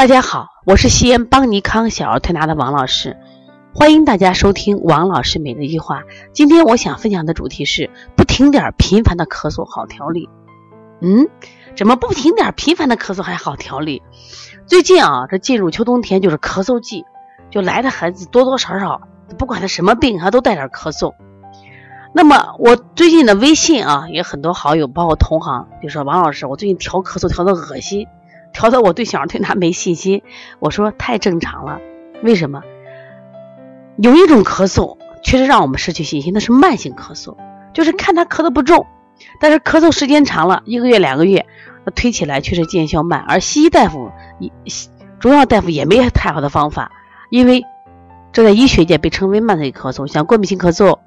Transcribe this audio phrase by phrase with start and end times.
[0.00, 3.18] 大家好，我是西安邦尼康小儿推拿的王老师，
[3.74, 6.04] 欢迎大家收听王老师每日一话。
[6.32, 10.30] 今天我想分享的主题是不停点频繁的咳嗽好调理。
[11.02, 11.28] 嗯，
[11.76, 14.02] 怎么不停点频繁的咳嗽还好调理？
[14.64, 17.04] 最近啊，这进入秋冬天就是咳嗽季，
[17.50, 19.02] 就来的孩子多多少少，
[19.36, 21.12] 不管他什么病，他都带点咳嗽。
[22.14, 28.06] 那么我最近的微信啊，也很多好友，包括同行，就说王老师，我最近调咳嗽调的恶心。
[28.52, 30.22] 调的我对小儿推拿没信心，
[30.58, 31.80] 我说太正常了。
[32.22, 32.62] 为什么？
[33.96, 37.36] 有一种咳嗽确实让我们失去信心，那是慢性咳嗽，
[37.72, 38.86] 就是看他咳的不重，
[39.40, 41.46] 但是咳嗽时间长了，一个月两个月，
[41.94, 43.24] 推起来确实见效慢。
[43.28, 44.10] 而西医大夫、
[45.18, 46.90] 中药大夫也没太好的方法，
[47.30, 47.64] 因为
[48.32, 50.98] 这在医学界被称为慢性咳嗽，像过敏性咳嗽，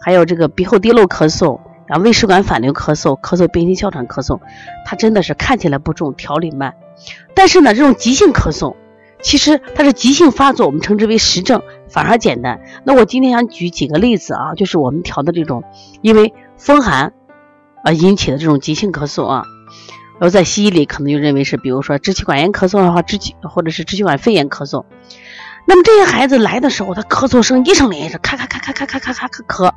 [0.00, 1.60] 还有这个鼻后滴漏咳嗽。
[1.88, 4.38] 然后胃食管反流咳嗽、咳嗽变性哮喘咳嗽，
[4.84, 6.74] 它真的是看起来不重，调理慢。
[7.34, 8.76] 但是呢，这种急性咳嗽，
[9.22, 12.60] 其实它是急性发作，我们称之为实症，反而简单。
[12.84, 15.64] 那我今天想举几个例子啊，就是我们调的这种
[16.02, 17.12] 因为风寒
[17.84, 19.44] 而引起的这种急性咳嗽啊。
[20.20, 24.84] 然后在西医里可能就认为是，比如说支气管炎咳嗽的话，支气或者是支气管肺炎咳嗽。
[25.64, 29.72] 那么这些孩子来的时候，他咳嗽声一声连一声，咔咔咔咔咔咔咔咔咳咳。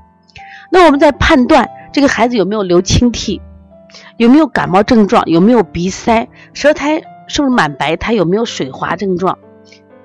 [0.72, 1.70] 那我们在判断。
[1.94, 3.42] 这个孩子有没有流清涕？
[4.16, 5.26] 有没有感冒症状？
[5.26, 6.30] 有没有鼻塞？
[6.54, 7.98] 舌苔是不是满白？
[7.98, 8.14] 苔？
[8.14, 9.38] 有没有水滑症状？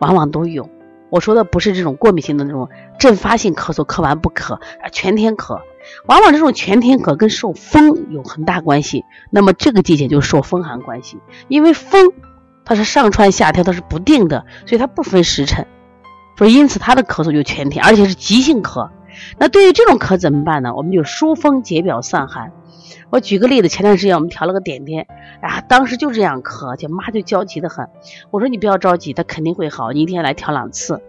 [0.00, 0.68] 往往都有。
[1.08, 4.58] 我说的不是这种过敏性的那种阵发性咳嗽，咳完不咳，
[4.90, 5.60] 全天咳。
[6.06, 9.04] 往往这种全天咳跟受风有很大关系。
[9.30, 12.12] 那么这个季节就受风寒关系，因为风
[12.64, 15.64] 它是上窜下跳，它是不定的，所以它不分时辰。
[16.36, 18.90] 所以因此他的咳嗽就全天，而且是急性咳。
[19.38, 20.74] 那对于这种咳怎么办呢？
[20.74, 22.52] 我们就疏风解表散寒。
[23.10, 25.06] 我举个例子，前段时间我们调了个点点，
[25.40, 27.88] 啊，当时就这样咳，就妈就焦急的很。
[28.30, 31.02] 我说你不要着急，他肯定会好，你一天来调两次。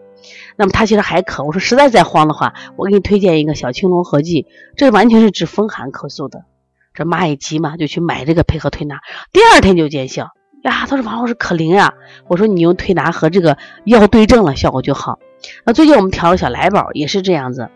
[0.55, 6.45] 那么他其实还咳，我说实在再慌的话，我给你推荐一个小青龙合剂，这完全是治风寒咳嗽的。
[6.93, 8.99] 这妈一急嘛，就去买这个配合推拿，
[9.31, 10.29] 第二天就见效。
[10.63, 11.93] 呀，他说王老师可灵啊！
[12.27, 15.19] 我说你用推拿和这个药对症了，效果就好。
[15.65, 17.69] 那最近我们调了小来宝，也是这样子。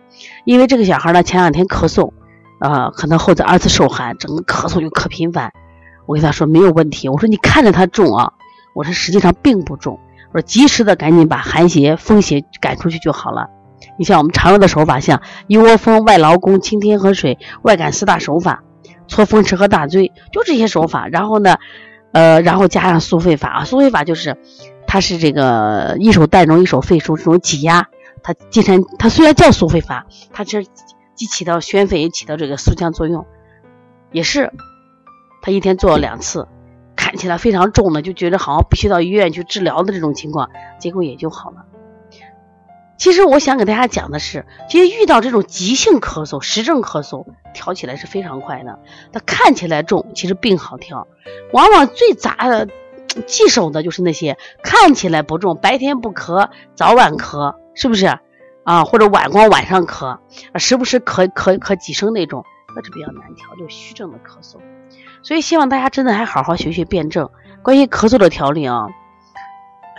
[0.46, 2.12] 因为这个小孩呢，前两天咳嗽，
[2.60, 5.52] 啊，可能后者二次受寒，整个咳嗽就可频繁。
[6.06, 8.34] 我跟他说没有问题，我说你看着他重啊，
[8.76, 10.00] 我说实际上并不重，
[10.34, 13.48] 我说及时的赶紧把寒邪、风邪赶出去就好了。
[13.98, 18.64] 你像我们常用的手法，像一窝蜂、外劳宫、清天河水、外感四大手法、
[19.08, 21.08] 搓风池和大椎，就这些手法。
[21.08, 21.58] 然后呢，
[22.12, 24.38] 呃，然后加上苏肺法啊，苏肺法就是，
[24.92, 27.88] 它是这个一手带中，一手肺出这种挤压。
[28.22, 30.66] 它既然它虽然叫苏肺法，它这
[31.16, 33.26] 既起到宣肺，也起到这个肃降作用，
[34.12, 34.52] 也是。
[35.42, 36.46] 他一天做了两次，
[36.98, 41.64] 看起来非常重的，就觉得好像必须到医院去治疗的这种情况，结果也就好了。
[42.98, 48.78] 其实我想给大家讲的是，其实遇到这种急性咳嗽、实症咳嗽，调起来是非常快的。
[49.14, 51.08] 它看起来重，其实病好调。
[51.54, 52.68] 往往最杂的、
[53.28, 57.56] 棘手的就是那些看起来不重，白天不咳，早晚咳。
[57.74, 58.06] 是不是
[58.66, 58.84] 啊？
[58.84, 60.20] 或者晚光晚上咳，
[60.56, 62.44] 时不时咳咳咳几声那种，
[62.76, 64.58] 那是比较难调，就虚症的咳嗽。
[65.24, 67.30] 所以希望大家真的还好好学学辩证。
[67.64, 68.90] 关于咳嗽的调理啊，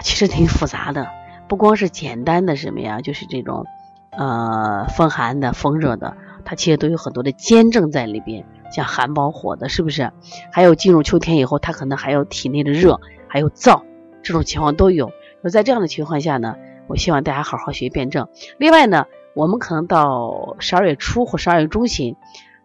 [0.03, 1.09] 其实挺复杂的，
[1.49, 3.65] 不光是简单的什么呀，就是这种
[4.11, 10.11] 呃风寒的、风热的，它其实都有很多的兼症在里边，像寒包火的，是不是？
[10.51, 13.83] 还有进入秋天以后，它可能还有体内的热，还有燥，
[14.23, 15.13] 这种情况都有。
[15.43, 16.57] 那在这样的情况下呢？
[16.89, 18.29] 我希望大家好好学辩证。
[18.59, 22.17] 另外呢，我们可能到十二月初或十二月中旬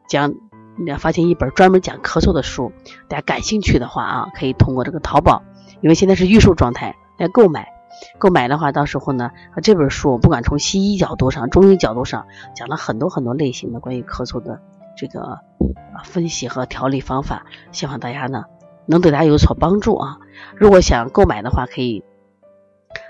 [0.10, 0.34] 讲，
[0.98, 2.72] 发现一本专门讲咳嗽的书。
[3.08, 5.44] 大家感兴趣的话啊，可以通过这个淘宝，
[5.82, 7.68] 因为现在是预售状态来购买。
[8.18, 9.32] 购买的话，到时候呢，
[9.62, 12.26] 这本书我不管从西医角度上、中医角度上，
[12.56, 14.62] 讲了很多很多类型的关于咳嗽的
[14.98, 15.40] 这个
[16.04, 17.46] 分析和调理方法。
[17.72, 18.44] 希望大家呢
[18.86, 20.18] 能对大家有所帮助啊。
[20.56, 22.04] 如果想购买的话，可以。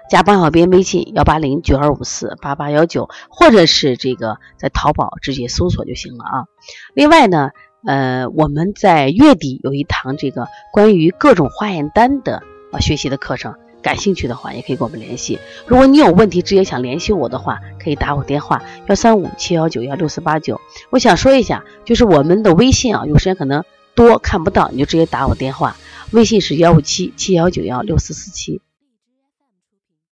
[0.09, 6.45] 加帮小编微信幺八零九二五四八八幺九，或者是这个在淘宝直接搜索就行了啊。
[6.93, 7.51] 另外呢，
[7.85, 12.41] 呃，我们在月底有一堂这个关于各种化验单的
[12.71, 13.55] 啊学习的课程，
[13.87, 15.39] 感兴趣的话也可以跟我们联系。
[15.65, 20.59] 如果你有问题直接想联系我的话，可以打我电话幺三五七幺九幺六四八九。
[20.89, 23.63] 我想说一下，就是我们的微信啊，有时间可能
[23.95, 25.77] 多看不到，你就直接打我电话，
[26.11, 28.59] 微信是幺五七七幺九幺六四四七。